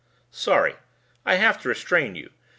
[0.31, 0.77] "Sorry.
[1.27, 2.31] I'd have to restrain you.